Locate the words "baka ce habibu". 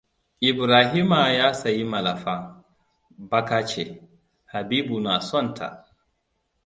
3.31-4.95